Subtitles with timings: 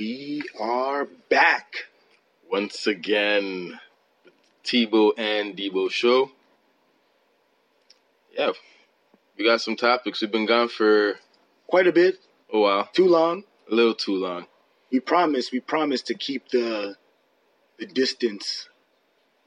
[0.00, 1.74] We are back.
[2.50, 3.78] once again.
[4.24, 4.30] The
[4.64, 6.30] Tebow and Debo show.
[8.32, 8.52] Yeah,
[9.36, 10.22] we got some topics.
[10.22, 11.16] We've been gone for
[11.66, 12.16] Quite a bit,
[12.50, 13.44] a while, too long.
[13.70, 14.46] a little too long.
[14.90, 16.96] We promise, we promise to keep the
[17.78, 18.70] the distance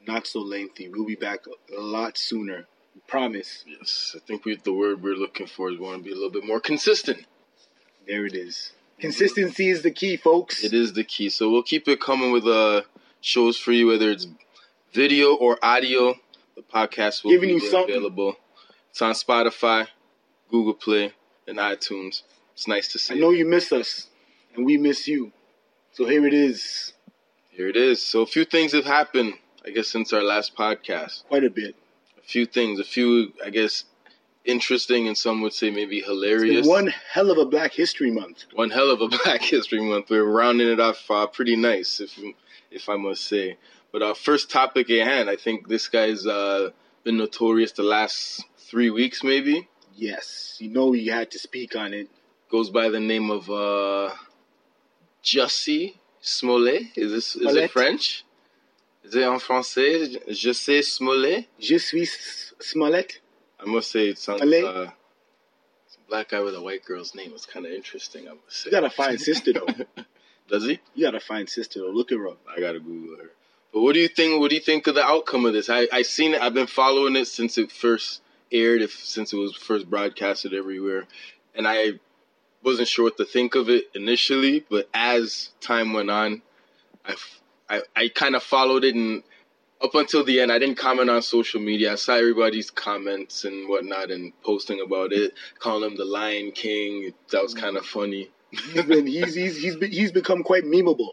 [0.06, 0.88] not so lengthy.
[0.88, 1.46] We'll be back
[1.76, 2.68] a lot sooner.
[2.94, 3.64] We promise.
[3.66, 6.14] Yes, I think we, the word we're looking for is we want to be a
[6.14, 7.26] little bit more consistent.
[8.06, 8.70] There it is.
[9.00, 10.62] Consistency is the key, folks.
[10.64, 11.28] It is the key.
[11.28, 12.82] So we'll keep it coming with uh
[13.20, 14.26] shows for you, whether it's
[14.92, 16.14] video or audio.
[16.56, 17.94] The podcast will Giving be you something.
[17.96, 18.36] available.
[18.90, 19.88] It's on Spotify,
[20.50, 21.12] Google Play,
[21.48, 22.22] and iTunes.
[22.52, 23.14] It's nice to see.
[23.14, 24.06] I know you miss us,
[24.54, 25.32] and we miss you.
[25.92, 26.92] So here it is.
[27.50, 28.00] Here it is.
[28.00, 29.34] So a few things have happened,
[29.66, 31.24] I guess, since our last podcast.
[31.24, 31.74] Quite a bit.
[32.18, 33.84] A few things, a few, I guess,
[34.44, 36.66] interesting, and some would say maybe hilarious.
[36.66, 38.44] one hell of a Black History Month.
[38.54, 40.10] One hell of a Black History Month.
[40.10, 42.18] We're rounding it off uh, pretty nice, if
[42.70, 43.56] if I must say.
[43.92, 46.70] But our first topic at hand, I think this guy's uh,
[47.04, 49.68] been notorious the last three weeks, maybe.
[49.94, 52.08] Yes, you know you had to speak on it.
[52.50, 54.14] Goes by the name of uh,
[55.22, 56.82] Jussie Smollett.
[56.96, 57.64] Is this is Smollett.
[57.64, 58.24] it French?
[59.04, 60.16] Is it en français?
[60.30, 61.46] Je sais Smollett.
[61.60, 62.06] Je suis
[62.60, 63.20] Smollett.
[63.64, 64.40] I must say it sounds.
[64.40, 64.64] Smollett.
[64.64, 64.90] Uh,
[65.86, 67.32] it's a black guy with a white girl's name.
[67.34, 68.28] It's kind of interesting.
[68.28, 68.70] I must say.
[68.70, 69.66] You got a fine sister though.
[70.48, 70.80] Does he?
[70.94, 71.90] You got a fine sister though.
[71.90, 72.38] Look her up.
[72.54, 73.30] I gotta Google her.
[73.72, 74.40] But what do you think?
[74.40, 75.70] What do you think of the outcome of this?
[75.70, 76.42] I I seen it.
[76.42, 78.20] I've been following it since it first
[78.52, 81.06] aired, if since it was first broadcasted everywhere,
[81.54, 81.94] and I
[82.62, 84.64] wasn't sure what to think of it initially.
[84.68, 86.42] But as time went on,
[87.04, 87.16] I
[87.68, 89.22] I, I kind of followed it, and
[89.82, 91.92] up until the end, I didn't comment on social media.
[91.92, 97.12] I saw everybody's comments and whatnot, and posting about it, calling him the Lion King.
[97.32, 98.30] That was kind of funny.
[98.50, 101.10] He's been he's he's he's, be, he's become quite memeable.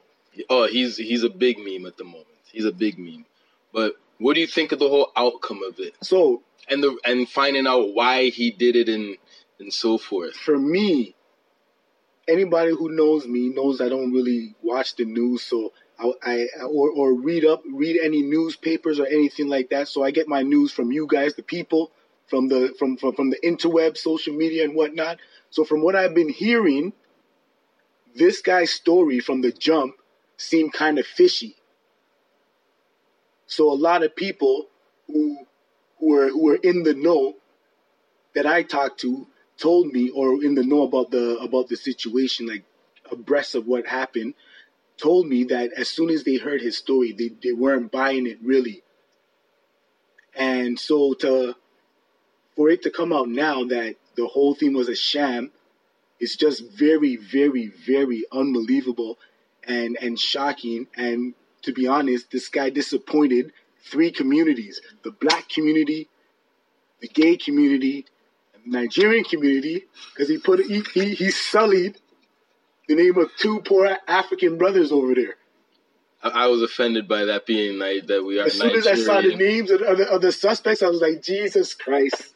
[0.50, 2.27] Oh, he's he's a big meme at the moment.
[2.51, 3.25] He's a big meme.
[3.73, 7.27] But what do you think of the whole outcome of it, So and the and
[7.27, 9.17] finding out why he did it and
[9.59, 10.35] and so forth?
[10.35, 11.16] for me,
[12.27, 16.89] anybody who knows me knows I don't really watch the news, so I, I or
[16.89, 19.88] or read up read any newspapers or anything like that.
[19.88, 21.91] So I get my news from you guys, the people,
[22.28, 25.19] from the from from, from the interweb, social media, and whatnot.
[25.50, 26.94] So from what I've been hearing,
[28.16, 29.95] this guy's story from the jump
[30.38, 31.56] seemed kind of fishy.
[33.47, 34.68] So a lot of people
[35.07, 35.45] who
[36.00, 37.35] who who are in the know
[38.33, 42.47] that I talked to told me or in the know about the about the situation,
[42.47, 42.63] like
[43.12, 44.33] abreast of what happened,
[45.01, 48.38] told me that as soon as they heard his story, they, they weren't buying it
[48.44, 48.84] really.
[50.35, 51.56] And so to
[52.56, 55.51] for it to come out now that the whole thing was a sham,
[56.19, 59.17] it's just very, very, very unbelievable
[59.63, 60.88] and and shocking.
[60.95, 61.33] And
[61.63, 63.51] to be honest, this guy disappointed
[63.83, 66.09] three communities: the black community,
[67.01, 68.06] the gay community,
[68.53, 71.97] and the Nigerian community, because he put he, he he sullied
[72.96, 75.35] the name of two poor African brothers over there.
[76.22, 78.96] I, I was offended by that being like that we are As soon as I
[78.96, 82.34] saw the names of the, of the, of the suspects, I was like, Jesus Christ,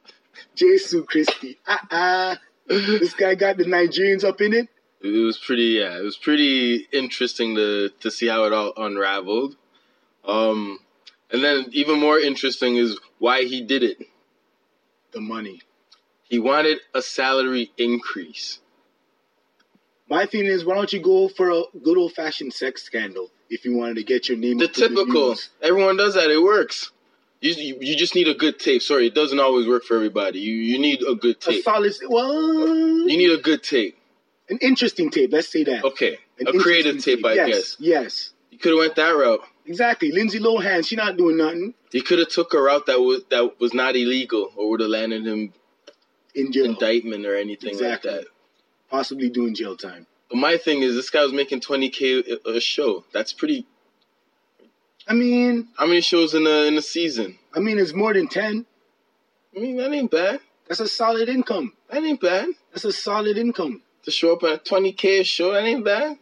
[0.56, 4.68] Jesus Christi, ah ah, this guy got the Nigerians up in it.
[5.00, 9.56] It was pretty, yeah, it was pretty interesting to to see how it all unraveled.
[10.24, 10.78] Um,
[11.30, 13.98] and then even more interesting is why he did it.
[15.12, 15.60] The money.
[16.24, 18.58] He wanted a salary increase.
[20.08, 23.64] My thing is, why don't you go for a good old fashioned sex scandal if
[23.64, 26.30] you wanted to get your name The to the typical, everyone does that.
[26.30, 26.90] It works.
[27.40, 28.82] You, you you just need a good tape.
[28.82, 30.40] Sorry, it doesn't always work for everybody.
[30.40, 31.60] You you need a good tape.
[31.60, 33.98] A solid, well, You need a good tape.
[34.48, 35.30] an interesting tape.
[35.32, 35.84] Let's say that.
[35.84, 37.76] Okay, An a creative interesting tape, I yes, guess.
[37.80, 39.40] Yes, You could have went that route.
[39.66, 40.10] exactly.
[40.12, 43.58] Lindsay Lohan, she not doing nothing He could have took a route that was that
[43.60, 45.52] was not illegal or would have landed him
[46.34, 48.10] in jail, indictment or anything Exactly.
[48.10, 48.28] like that.
[48.90, 50.06] Possibly doing jail time.
[50.28, 53.04] But my thing is, this guy was making twenty k a show.
[53.12, 53.66] That's pretty.
[55.06, 57.38] I mean, How many shows in a in a season?
[57.54, 58.66] I mean, it's more than ten.
[59.56, 60.40] I mean, that ain't bad.
[60.66, 61.74] That's a solid income.
[61.90, 62.48] That ain't bad.
[62.72, 63.82] That's a solid income.
[64.04, 66.18] To show up at twenty k a show, that ain't bad.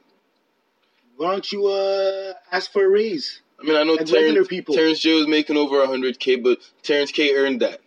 [1.17, 3.41] Why don't you uh ask for a raise?
[3.61, 4.75] I mean, I know Terrence, people.
[4.75, 7.81] Terrence J was making over hundred k, but Terrence K earned that.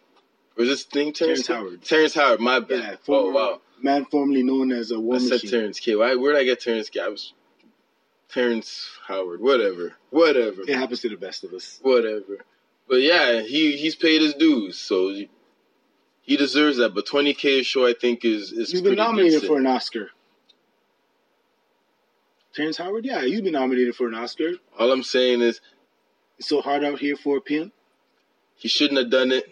[0.57, 1.83] Or is this thing Terrence, Terrence Howard.
[1.83, 2.99] Terrence Howard, my bad.
[3.05, 5.41] Yeah, oh wow, man formerly known as a war I said.
[5.41, 5.95] Terrence K.
[5.95, 6.15] Why?
[6.15, 6.99] Where did I get Terrence K?
[6.99, 7.33] I was
[8.29, 9.41] Terrence Howard.
[9.41, 11.79] Whatever, whatever, It happens to the best of us.
[11.81, 12.45] whatever.
[12.87, 15.09] But yeah, he he's paid his dues, so
[16.21, 16.93] he deserves that.
[16.93, 19.47] But twenty k a show, I think, is is He's been nominated decent.
[19.47, 20.09] for an Oscar.
[22.53, 24.51] Terrence Howard, yeah, he's been nominated for an Oscar.
[24.79, 25.59] All I'm saying is
[26.37, 27.73] It's so hard out here for a pimp.
[28.55, 29.45] he shouldn't have done it.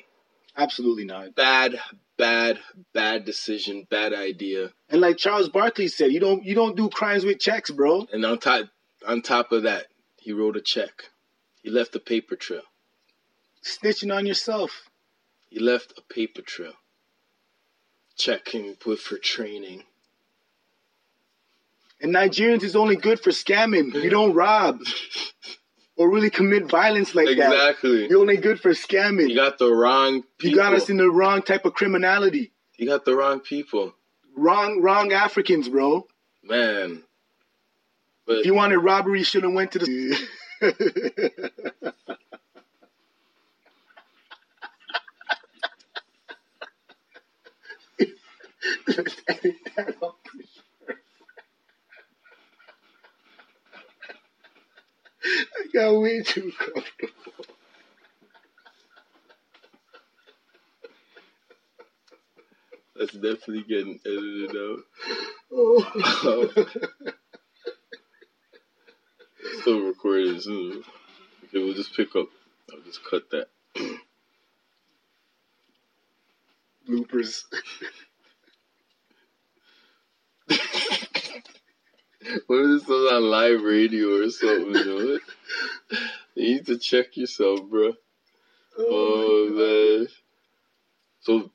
[0.56, 1.36] Absolutely not.
[1.36, 1.80] Bad,
[2.18, 2.60] bad,
[2.94, 4.72] bad decision, bad idea.
[4.90, 8.08] And like Charles Barkley said, you don't you don't do crimes with checks, bro.
[8.12, 8.66] And on top,
[9.08, 9.88] on top of that,
[10.18, 11.10] he wrote a check.
[11.62, 12.64] He left a paper trail.
[13.64, 14.90] Snitching on yourself.
[15.50, 16.74] He left a paper trail.
[18.18, 19.84] Checking put for training.
[22.02, 23.94] And Nigerians is only good for scamming.
[23.94, 24.82] You don't rob
[25.96, 27.52] or really commit violence like that.
[27.52, 28.08] Exactly.
[28.08, 29.30] You're only good for scamming.
[29.30, 30.50] You got the wrong people.
[30.50, 32.52] You got us in the wrong type of criminality.
[32.78, 33.94] You got the wrong people.
[34.36, 36.08] Wrong, wrong Africans, bro.
[36.44, 37.04] Man.
[38.26, 40.28] But If you wanted robbery, you should have went to the.
[48.88, 50.98] Let's edit that out for sure.
[55.24, 57.14] I got way too comfortable.
[62.96, 64.80] that's definitely getting edited out.
[65.52, 66.50] Oh.
[69.62, 70.40] Still recording.
[70.40, 70.52] So.
[70.52, 70.84] Okay,
[71.54, 72.28] we'll just pick up.
[72.72, 73.50] I'll just cut that.
[76.88, 77.44] Bloopers.
[82.48, 85.20] What if this was on live radio or something, you know?
[86.36, 87.94] You need to check yourself, bro.
[88.78, 90.08] Oh, man.
[91.20, 91.52] So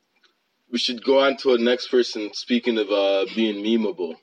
[0.71, 2.33] we should go on to a next person.
[2.33, 4.15] Speaking of uh, being memeable,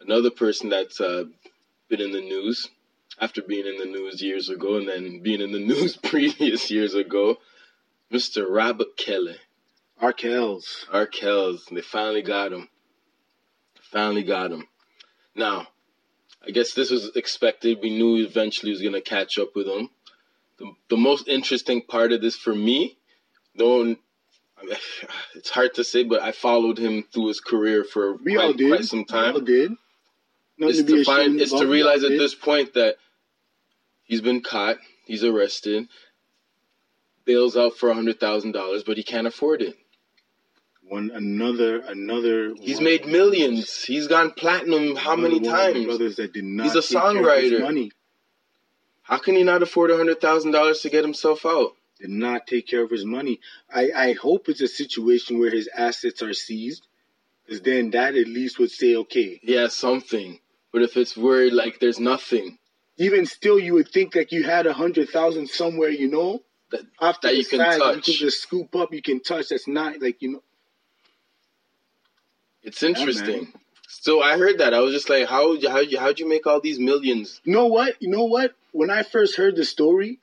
[0.00, 1.24] another person that's uh,
[1.88, 2.68] been in the news
[3.20, 6.94] after being in the news years ago and then being in the news previous years
[6.94, 7.36] ago,
[8.12, 8.46] Mr.
[8.48, 9.36] Robert Kelly,
[10.00, 10.12] R.
[10.12, 10.86] Kells.
[10.92, 11.68] Arkells.
[11.70, 12.68] They finally got him.
[13.92, 14.66] Finally got him.
[15.34, 15.68] Now,
[16.46, 17.78] I guess this was expected.
[17.82, 19.90] We knew eventually he was going to catch up with him.
[20.58, 22.98] The, the most interesting part of this for me,
[23.56, 23.96] though
[25.34, 28.52] it's hard to say, but I followed him through his career for We quite, all
[28.52, 28.68] did.
[28.70, 29.44] quite some We all time.
[29.44, 29.72] did.
[30.58, 32.20] Nothing It's to to, find, it's to realize at did.
[32.20, 32.96] this point that
[34.04, 35.88] he's been caught, he's arrested,
[37.24, 39.76] bails out for $100,000, but he can't afford it.
[40.90, 42.52] One another another.
[42.60, 43.84] He's one- made millions.
[43.84, 45.86] He's gone platinum how many another times?
[45.86, 46.64] Brothers that did not.
[46.64, 47.60] He's a take care of his songwriter.
[47.62, 47.92] Money
[49.02, 51.76] How can he not afford $100,000 to get himself out?
[52.00, 53.38] did not take care of his money.
[53.72, 56.88] I I hope it's a situation where his assets are seized,
[57.44, 59.38] because then that at least would say okay.
[59.44, 60.40] Yeah, something.
[60.72, 62.58] But if it's where like there's nothing,
[62.98, 66.42] Even still, you would think like you had a hundred thousand somewhere, you know,
[66.72, 67.96] That- after that you can touch.
[67.96, 69.48] you can just scoop up, you can touch.
[69.50, 70.42] That's not like you know.
[72.62, 73.52] It's interesting.
[73.88, 74.74] so I heard that.
[74.74, 77.40] I was just like, how how how'd you make all these millions?
[77.44, 78.00] You know what?
[78.00, 78.54] You know what?
[78.72, 80.18] When I first heard the story,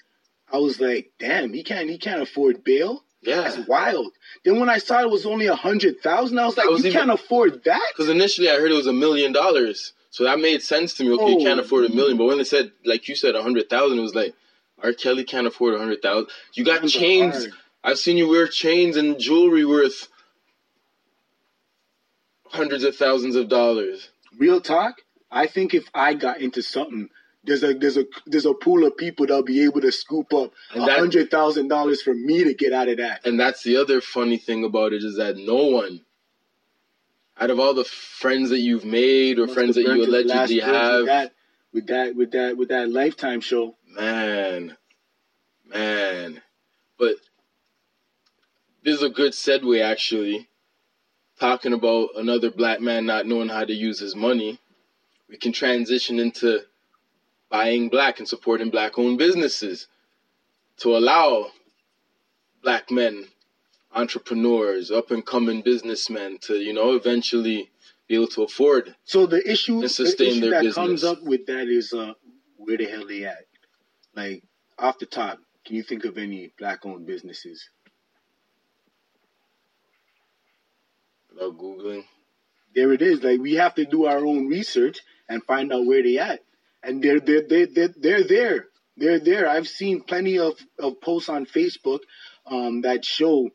[0.51, 3.03] I was like, damn, he can't he can't afford bail.
[3.21, 3.41] Yeah.
[3.41, 4.13] That's wild.
[4.45, 6.83] Then when I saw it was only a hundred thousand, I was like, I was
[6.83, 7.81] you even- can't afford that.
[7.91, 9.93] Because initially I heard it was a million dollars.
[10.11, 11.11] So that made sense to me.
[11.11, 11.63] Okay, you can't Oh.
[11.63, 12.17] afford a million.
[12.17, 14.33] But when they said, like you said, a hundred thousand, it was like,
[14.81, 14.93] R.
[14.93, 16.27] Kelly can't afford a hundred thousand.
[16.53, 17.47] You got chains.
[17.83, 20.07] I've seen you wear chains and jewelry worth
[22.51, 24.09] hundreds of thousands of dollars.
[24.37, 24.95] Real talk.
[25.31, 27.09] I think if I got into something,
[27.43, 30.51] there's a there's a there's a pool of people that'll be able to scoop up
[30.75, 33.25] a hundred thousand dollars for me to get out of that.
[33.25, 36.01] And that's the other funny thing about it is that no one,
[37.39, 40.51] out of all the friends that you've made or friends that you burnt his last
[40.51, 41.33] allegedly have, with that,
[41.73, 43.75] with that with that with that lifetime show.
[43.87, 44.77] man,
[45.65, 46.41] man.
[46.99, 47.15] But
[48.83, 50.49] this is a good segue, actually.
[51.39, 54.59] Talking about another black man not knowing how to use his money,
[55.29, 56.61] we can transition into
[57.49, 59.87] buying black and supporting black owned businesses
[60.77, 61.47] to allow
[62.63, 63.25] black men,
[63.93, 67.69] entrepreneurs, up and coming businessmen to, you know, eventually
[68.07, 68.95] be able to afford.
[69.03, 70.75] So the issue, And the sustain issue their that business.
[70.75, 72.13] comes up with that is uh,
[72.57, 73.45] where the hell they at?
[74.15, 74.43] Like
[74.79, 77.69] off the top, can you think of any black-owned businesses?
[81.37, 82.03] Without Googling.
[82.73, 83.23] There it is.
[83.23, 86.41] Like we have to do our own research and find out where they at,
[86.83, 88.65] and they're they're they're they're, they're there.
[88.97, 89.47] They're there.
[89.47, 91.99] I've seen plenty of, of posts on Facebook
[92.47, 93.49] um, that show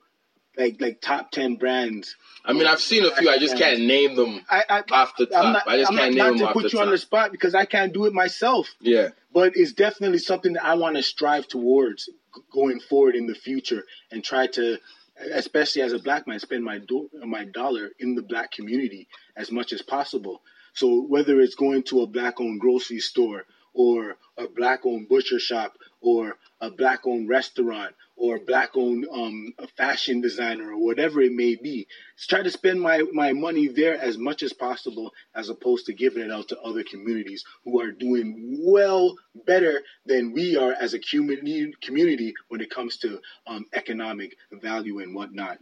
[0.56, 2.16] like like top ten brands.
[2.44, 3.28] I mean, I've seen a few.
[3.28, 5.44] I just can't name them I, I off the top.
[5.44, 6.86] Not, I just I'm can't not, name not them to put the you top.
[6.86, 8.68] on the spot because I can't do it myself.
[8.80, 12.08] yeah, but it's definitely something that I want to strive towards
[12.52, 14.78] going forward in the future and try to,
[15.16, 19.50] especially as a black man, spend my do- my dollar in the black community as
[19.50, 20.42] much as possible.
[20.74, 26.36] So whether it's going to a black-owned grocery store or a black-owned butcher shop or
[26.60, 31.86] a black-owned restaurant or a black-owned um, a fashion designer or whatever it may be,
[32.28, 36.22] try to spend my, my money there as much as possible as opposed to giving
[36.22, 39.16] it out to other communities who are doing well
[39.46, 45.00] better than we are as a community community when it comes to um, economic value
[45.00, 45.58] and whatnot.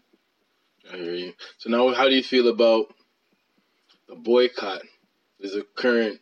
[0.93, 1.33] I hear you.
[1.59, 2.93] So now, how do you feel about
[4.09, 4.83] the boycott?
[5.39, 6.21] There's a current,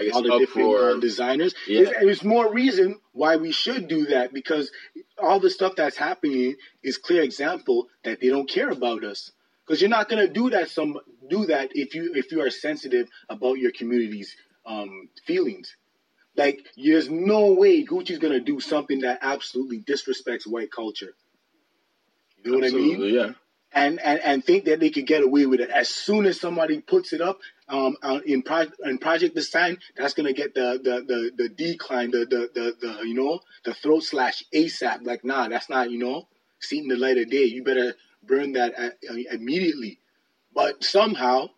[0.00, 1.54] I guess, all the different uh, designers.
[1.68, 1.82] Yeah.
[1.82, 4.70] It's, it's more reason why we should do that because
[5.18, 9.30] all the stuff that's happening is clear example that they don't care about us.
[9.66, 13.08] Because you're not gonna do that some do that if you if you are sensitive
[13.28, 14.34] about your community's
[14.66, 15.76] um, feelings.
[16.36, 21.14] Like there's no way Gucci's gonna do something that absolutely disrespects white culture.
[22.42, 23.00] You know what I mean?
[23.14, 23.32] Yeah.
[23.72, 25.70] and, and and think that they could get away with it.
[25.70, 30.14] As soon as somebody puts it up um, on- in pro- in Project Design, that's
[30.14, 34.02] gonna get the the the, the decline, the, the the the you know the throat
[34.02, 35.06] slash ASAP.
[35.06, 37.44] Like nah, that's not you know seeing the light of day.
[37.44, 39.98] You better burn that at, uh, immediately.
[40.54, 41.50] But somehow,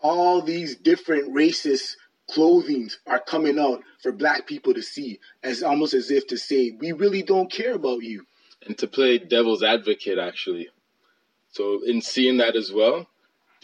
[0.00, 1.96] all these different racist
[2.30, 6.76] clothings are coming out for black people to see, as almost as if to say
[6.78, 8.26] we really don't care about you.
[8.66, 10.68] And to play devil's advocate, actually.
[11.50, 13.08] So, in seeing that as well,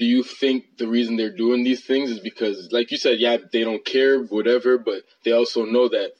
[0.02, 3.36] do you think the reason they're doing these things is because, like you said, yeah,
[3.52, 6.10] they don't care, whatever, but they also know that,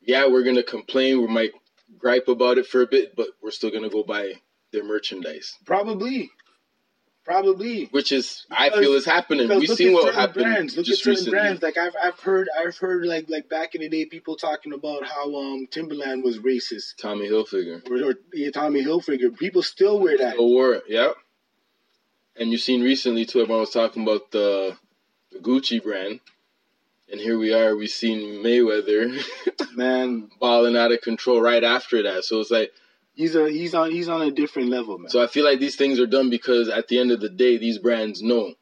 [0.00, 1.50] yeah, we're going to complain, we might
[1.98, 4.34] gripe about it for a bit, but we're still going to go buy
[4.72, 6.30] their merchandise, Probably,
[7.24, 7.86] probably.
[7.86, 9.48] which is, I feel, is happening.
[9.48, 10.76] We've seen what happened brands.
[10.76, 11.38] Look just at certain recently.
[11.40, 11.62] brands.
[11.62, 15.04] Like I've I've heard I've heard like like back in the day people talking about
[15.04, 17.82] how um Timberland was racist Tommy Hilfiger.
[17.90, 19.36] or, or yeah, Tommy Hilfiger.
[19.36, 20.34] People still wear that.
[20.34, 21.10] Still wore it, yeah.
[22.42, 23.40] And you've seen recently too.
[23.40, 24.76] Everyone was talking about the,
[25.30, 26.18] the Gucci brand,
[27.08, 27.76] and here we are.
[27.76, 29.16] We've seen Mayweather
[29.76, 32.24] Man, balling out of control right after that.
[32.24, 32.72] So it's like,
[33.14, 35.08] he's a he's on he's on a different level, man.
[35.08, 37.58] so I feel like these things are done because at the end of the day,
[37.58, 38.54] these brands know.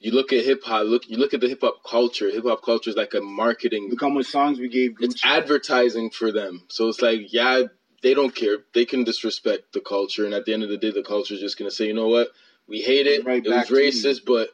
[0.00, 0.86] You look at hip hop.
[0.86, 2.28] Look, you look at the hip hop culture.
[2.28, 3.86] Hip hop culture is like a marketing.
[3.88, 5.04] Look how much songs we gave Gucci.
[5.04, 6.64] It's advertising for them.
[6.66, 7.62] So it's like, yeah,
[8.02, 8.56] they don't care.
[8.74, 11.40] They can disrespect the culture, and at the end of the day, the culture is
[11.40, 12.30] just gonna say, you know what,
[12.70, 13.26] we hate it.
[13.26, 13.90] Right it was back to you.
[13.90, 14.48] racist, but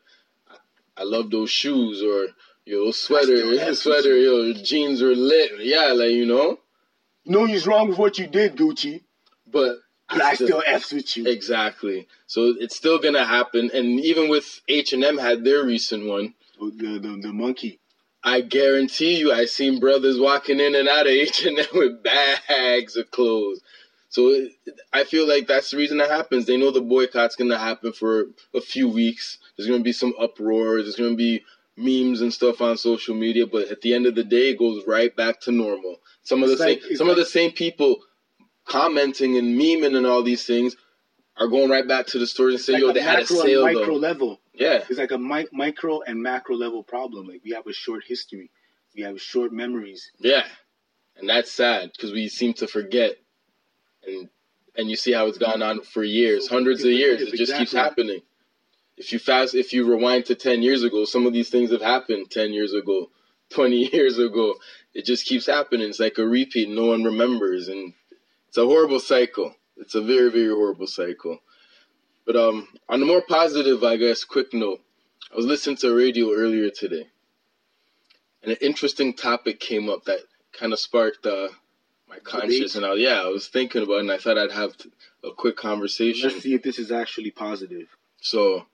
[0.97, 2.29] I love those shoes or
[2.65, 5.53] your sweater, with sweater, yo jeans are lit.
[5.61, 6.59] Yeah, like you know.
[7.25, 9.03] no, he's wrong with what you did, Gucci,
[9.47, 9.77] But
[10.09, 11.29] but I still f's with you.
[11.29, 12.09] exactly.
[12.27, 16.35] So it's still gonna happen, and even with H and M had their recent one.
[16.61, 17.79] Oh, the, the the monkey.
[18.25, 22.03] I guarantee you, I seen brothers walking in and out of H and M with
[22.03, 23.61] bags of clothes.
[24.17, 24.53] So it,
[24.95, 26.47] I feel like that's the reason that happens.
[26.47, 29.37] They know the boycott's gonna happen for a few weeks.
[29.57, 30.81] There's gonna be some uproar.
[30.81, 31.45] There's gonna be
[31.77, 33.47] memes and stuff on social media.
[33.47, 36.01] But at the end of the day, it goes right back to normal.
[36.23, 38.05] Some of the like- same, some of the same people
[38.65, 40.77] commenting and memeing and all these things
[41.37, 43.65] are going right back to the stores and saying, Like "Yo, they had a sale
[43.65, 44.41] micro though." level.
[44.55, 47.29] Yeah, It's like a mi- micro and macro level problem.
[47.29, 48.51] Like we have a short history,
[48.97, 50.11] we have short memories.
[50.19, 50.47] Yeah,
[51.17, 53.19] and that's sad because we seem to forget,
[54.07, 54.29] and
[54.77, 57.23] and you see how it's gone on for years, hundreds of years.
[57.23, 58.21] It just keeps happening.
[58.97, 61.83] If you fast, if you rewind to ten years ago, some of these things have
[61.83, 63.11] happened ten years ago,
[63.51, 64.55] twenty years ago.
[64.95, 65.89] It just keeps happening.
[65.89, 66.69] It's like a repeat.
[66.69, 67.93] No one remembers, and
[68.49, 69.55] it's a horrible cycle.
[69.77, 71.39] It's a very very horrible cycle.
[72.25, 74.81] But um, on a more positive, I guess, quick note,
[75.33, 77.07] I was listening to a radio earlier today,
[78.43, 80.21] and an interesting topic came up that
[80.53, 81.49] kind of sparked uh,
[82.09, 82.75] my conscience.
[82.75, 84.75] And I, yeah, I was thinking about it, and I thought I'd have
[85.25, 86.29] a quick conversation.
[86.29, 87.89] Let's see if this is actually positive.
[88.21, 88.67] So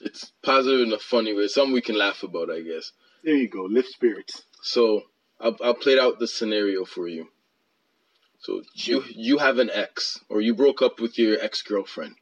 [0.00, 1.48] it's positive in a funny way.
[1.48, 2.92] Something we can laugh about, I guess.
[3.24, 3.64] There you go.
[3.64, 4.42] Lift spirits.
[4.62, 5.02] So
[5.40, 7.28] I'll, I'll play out the scenario for you.
[8.40, 12.14] So you you have an ex, or you broke up with your ex girlfriend,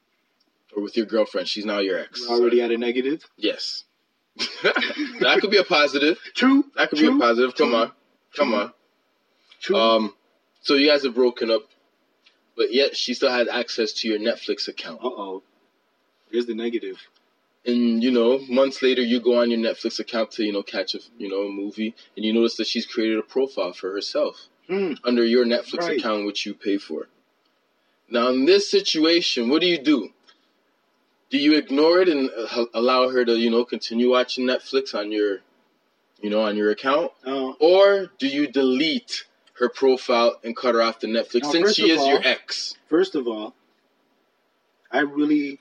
[0.76, 1.46] or with your girlfriend.
[1.46, 2.26] She's now your ex.
[2.28, 3.24] We're already at a negative.
[3.36, 3.84] Yes.
[4.62, 6.18] that could be a positive.
[6.34, 6.64] True.
[6.76, 7.10] That could True.
[7.12, 7.54] be a positive.
[7.54, 7.78] Come True.
[7.78, 7.92] on,
[8.36, 8.72] come on.
[9.60, 9.76] True.
[9.76, 10.14] Um,
[10.68, 11.62] so you guys have broken up,
[12.54, 15.00] but yet she still had access to your Netflix account.
[15.02, 15.42] uh oh.
[16.30, 16.98] Here's the negative.
[17.64, 20.94] And you know, months later, you go on your Netflix account to you know catch
[20.94, 24.48] a you know a movie, and you notice that she's created a profile for herself
[24.68, 24.92] Hmm.
[25.04, 25.98] under your Netflix Right.
[25.98, 27.08] account, which you pay for.
[28.10, 30.10] Now, in this situation, what do you do?
[31.30, 35.10] Do you ignore it and uh, allow her to you know continue watching Netflix on
[35.12, 35.38] your,
[36.20, 39.24] you know, on your account, Uh, or do you delete
[39.58, 42.76] her profile and cut her off the Netflix Now, since she is your ex?
[42.88, 43.54] first of all,
[44.90, 45.60] I really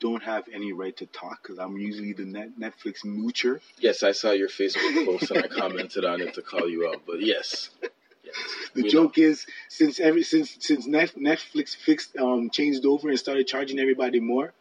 [0.00, 3.60] don't have any right to talk because I'm usually the net Netflix moocher.
[3.78, 7.02] Yes, I saw your Facebook post and I commented on it to call you out.
[7.06, 7.70] But yes,
[8.22, 8.34] yes
[8.74, 13.78] The joke is since every since since Netflix fixed um changed over and started charging
[13.78, 14.52] everybody more,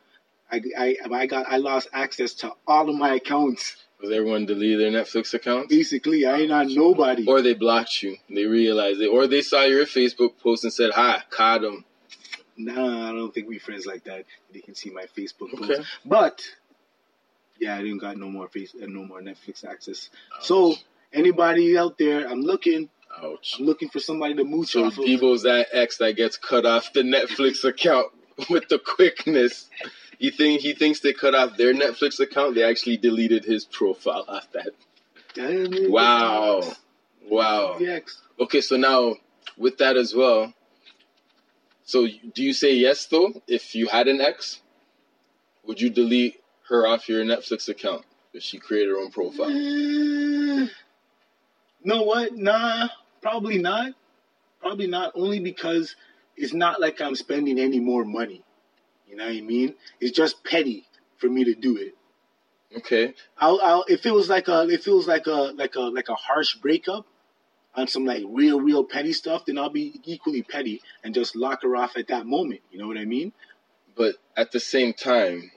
[0.52, 3.76] I, I I got I lost access to all of my accounts.
[4.02, 5.74] Was everyone delete their Netflix accounts?
[5.74, 7.26] Basically, I ain't on nobody.
[7.26, 8.18] Or they blocked you.
[8.30, 9.08] They realized it.
[9.08, 11.86] Or they saw your Facebook post and said, "Hi, caught them."
[12.58, 14.26] Nah, I don't think we friends like that.
[14.54, 15.72] They can see my Facebook post.
[15.72, 15.84] Okay.
[16.06, 16.42] But
[17.60, 20.10] yeah, I didn't got no more face uh, no more Netflix access.
[20.42, 20.76] So
[21.14, 22.90] anybody out there, I'm looking.
[23.22, 23.56] Ouch.
[23.60, 25.06] I'm looking for somebody to mooch So off of.
[25.06, 28.08] Debo's that ex that gets cut off the Netflix account
[28.50, 29.70] with the quickness.
[30.20, 32.56] You think he thinks they cut off their Netflix account?
[32.56, 34.70] They actually deleted his profile off that.
[35.34, 36.62] Damn, Wow.
[37.30, 37.78] Wow.
[37.80, 38.22] Yes.
[38.40, 39.16] Okay, so now
[39.58, 40.54] with that as well.
[41.84, 43.42] So do you say yes though?
[43.48, 44.62] If you had an ex,
[45.66, 48.04] would you delete her off your Netflix account
[48.34, 49.46] if she created her own profile?
[49.48, 50.68] Uh,
[51.84, 52.36] know what?
[52.36, 52.88] Nah,
[53.22, 53.94] probably not.
[54.60, 55.12] Probably not.
[55.16, 55.96] Only because
[56.36, 58.42] it's not like I'm spending any more money.
[59.10, 59.76] You know what I mean?
[60.00, 61.96] It's just petty for me to do it.
[62.78, 63.14] Okay.
[63.38, 66.10] I'll, I'll if it was like a if it was like a like a like
[66.10, 67.06] a harsh breakup
[67.76, 71.62] on some like real real petty stuff, then I'll be equally petty and just lock
[71.64, 72.62] her off at that moment.
[72.72, 73.32] You know what I mean?
[73.96, 75.52] But at the same time,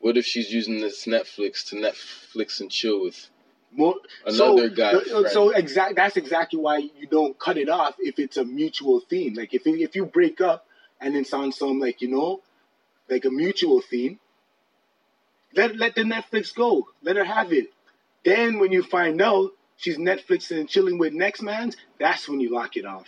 [0.00, 3.28] what if she's using this Netflix to Netflix and chill with
[3.72, 3.94] More
[4.24, 5.00] another so, guy?
[5.00, 5.28] friend?
[5.28, 9.34] So exact that's exactly why you don't cut it off if it's a mutual theme.
[9.34, 10.65] Like if if you break up
[11.00, 12.40] and then on some like you know
[13.08, 14.18] like a mutual theme,
[15.54, 16.88] let let the Netflix go.
[17.02, 17.72] Let her have it.
[18.24, 22.52] Then when you find out she's Netflixing and chilling with next man's, that's when you
[22.52, 23.06] lock it off.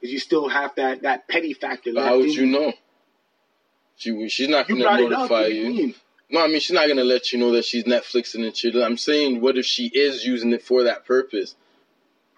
[0.00, 1.92] Because you still have that that petty factor.
[1.92, 2.72] Left how would you know?
[3.96, 5.30] She she's not You gonna brought it up.
[5.30, 5.68] notify you.
[5.70, 5.94] you?
[6.30, 8.82] No, I mean she's not gonna let you know that she's Netflixing and chilling.
[8.82, 11.54] I'm saying, what if she is using it for that purpose?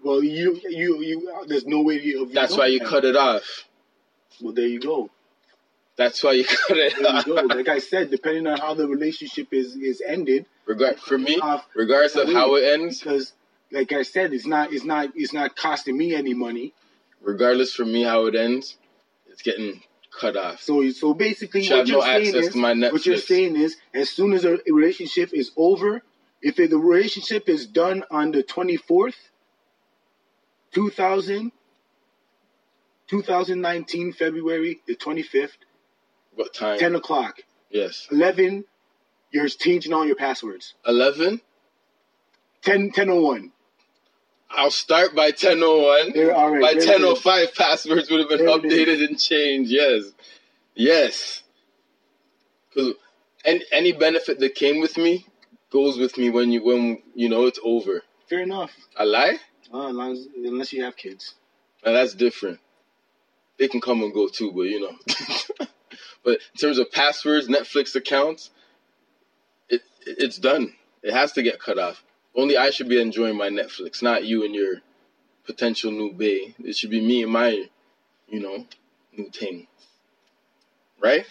[0.02, 1.44] Well, you you you.
[1.46, 2.26] There's no way you.
[2.32, 2.88] That's why you that.
[2.88, 3.64] cut it off.
[4.40, 5.10] Well, there you go.
[5.96, 7.34] That's why you cut it There you go.
[7.54, 11.66] Like I said, depending on how the relationship is is ended, Regard for me, off
[11.74, 13.32] regardless of how it ends, because,
[13.72, 16.74] like I said, it's not it's not it's not costing me any money.
[17.22, 18.76] regardless for me how it ends,
[19.28, 19.80] it's getting
[20.18, 20.60] cut off.
[20.60, 22.54] So so basically, what you're no saying is,
[22.92, 26.02] what you're saying is, as soon as a relationship is over,
[26.42, 29.14] if the relationship is done on the 24th,
[30.72, 31.52] 2000,
[33.08, 35.50] 2019 February the 25th,
[36.34, 36.78] What time?
[36.78, 37.40] 10 o'clock,
[37.70, 38.64] Yes, 11,
[39.32, 40.74] you're changing all your passwords.
[40.86, 41.40] eleven.
[42.62, 43.52] 10 1001.
[44.50, 46.12] I'll start by ten oh one.
[46.12, 47.20] There, all right, By there it ten oh is.
[47.20, 49.70] five, passwords would have been There updated and changed.
[49.70, 50.04] Yes,
[50.74, 51.42] yes.
[52.70, 52.94] Because
[53.44, 55.26] any any benefit that came with me
[55.70, 58.02] goes with me when you when you know it's over.
[58.28, 58.70] Fair enough.
[58.96, 59.38] I lie.
[59.72, 61.34] Uh, as long as, unless you have kids.
[61.84, 62.60] Now that's different.
[63.58, 64.96] They can come and go too, but you know.
[66.24, 68.50] but in terms of passwords, Netflix accounts,
[69.68, 70.74] it it's done.
[71.02, 72.02] It has to get cut off.
[72.34, 74.82] Only I should be enjoying my Netflix, not you and your
[75.44, 76.54] potential new bae.
[76.58, 77.66] It should be me and my,
[78.28, 78.66] you know,
[79.16, 79.66] new thing.
[81.00, 81.24] Right?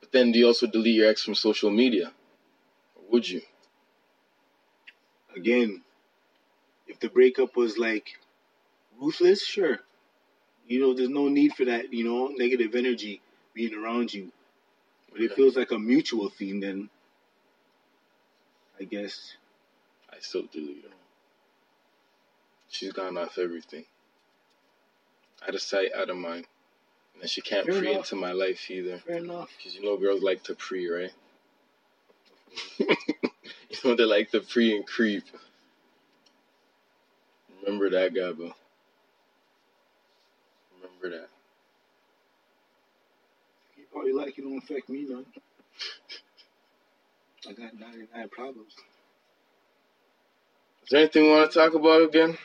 [0.00, 2.12] But then do you also delete your ex from social media?
[2.96, 3.42] Or would you?
[5.36, 5.82] Again,
[6.86, 8.18] if the breakup was like
[9.00, 9.80] ruthless, sure.
[10.66, 13.20] You know, there's no need for that, you know, negative energy
[13.54, 14.32] being around you.
[15.12, 16.88] But it feels like a mutual thing, then
[18.80, 19.36] I guess.
[20.10, 20.90] I still delete her.
[22.68, 23.84] She's gone off everything.
[25.46, 26.46] Out of sight, out of mind.
[27.20, 28.12] And she can't Fair pre enough.
[28.12, 28.98] into my life either.
[28.98, 29.50] Fair enough.
[29.56, 31.12] Because you know girls like to pre, right?
[32.78, 35.24] you know they like to pre and creep.
[37.62, 38.52] Remember that, Gabo.
[41.04, 41.28] Remember that.
[43.76, 45.26] You probably like it don't affect me none.
[47.46, 48.72] I got 99 problems.
[50.84, 52.38] Is there anything we want to talk about again?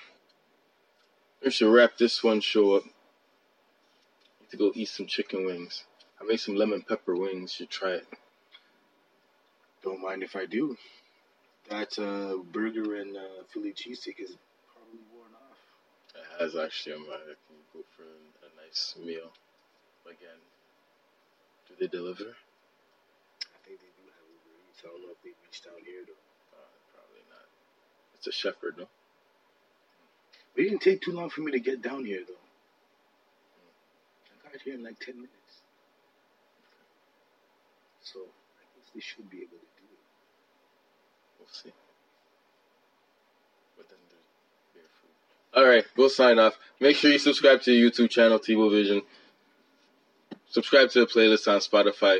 [1.44, 2.84] We should wrap this one show up.
[2.84, 5.84] Need to go eat some chicken wings.
[6.20, 7.56] I made some lemon pepper wings.
[7.60, 8.08] You should try it.
[9.84, 10.76] Don't mind if I do.
[11.70, 14.36] That uh, burger and uh, Philly cheesesteak is
[14.74, 15.58] probably worn off.
[16.16, 16.96] It has actually.
[16.96, 18.04] I'm I can go for
[18.70, 19.34] nice meal
[20.06, 20.42] again.
[21.68, 22.30] Do they deliver?
[22.30, 24.82] I think they do have Uber Eats.
[24.86, 26.24] I don't know if they reached out here though.
[26.54, 27.50] Uh, probably not.
[28.16, 28.86] It's a shepherd, no?
[30.54, 32.46] But it didn't take too long for me to get down here though.
[34.46, 35.54] I got here in like 10 minutes.
[38.04, 40.06] So I guess they should be able to do it.
[41.40, 41.74] We'll see.
[43.78, 44.30] But then there's
[44.74, 45.39] bear food.
[45.54, 46.58] All right, we'll sign off.
[46.80, 49.02] Make sure you subscribe to the YouTube channel, Tebow Vision.
[50.48, 52.20] Subscribe to the playlist on Spotify,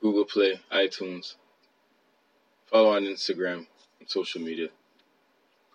[0.00, 1.34] Google Play, iTunes.
[2.70, 3.66] Follow on Instagram
[3.98, 4.68] and social media.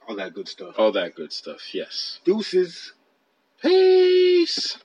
[0.08, 0.76] All that good stuff.
[0.78, 1.74] All that good stuff.
[1.74, 2.20] Yes.
[2.24, 2.94] Deuces.
[3.62, 4.78] Peace.